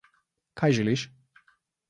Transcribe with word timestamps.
Kaj 0.61 0.69
želiš? 0.79 1.05